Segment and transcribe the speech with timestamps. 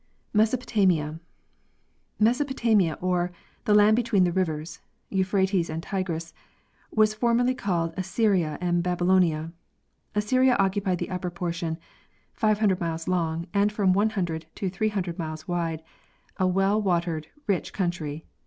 [0.33, 1.19] Mesopotamia.
[2.17, 3.31] Mesopotamia, or"
[3.65, 4.79] The land between the rivers"
[5.11, 6.33] (Euphrates and Tigris),
[6.89, 9.51] was formerly called Assyria and Babylonia.
[10.15, 11.77] As syria occupied the upper portion,
[12.33, 15.83] 500 miles long and from 100 to 300 miles wide,
[16.37, 18.25] a well watered, rich country.